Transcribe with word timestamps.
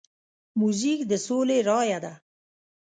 موزیک 0.59 0.99
د 1.11 1.13
سولې 1.25 1.57
رایه 1.69 1.99
ده. 2.03 2.13